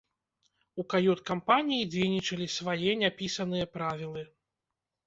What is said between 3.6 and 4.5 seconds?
правілы.